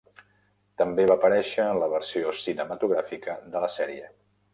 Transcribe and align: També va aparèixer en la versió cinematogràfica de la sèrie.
També 0.81 1.03
va 1.11 1.17
aparèixer 1.19 1.67
en 1.73 1.81
la 1.83 1.89
versió 1.91 2.33
cinematogràfica 2.45 3.37
de 3.57 3.63
la 3.67 3.71
sèrie. 3.75 4.09